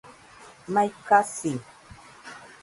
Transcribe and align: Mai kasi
Mai 0.73 0.89
kasi 1.07 1.51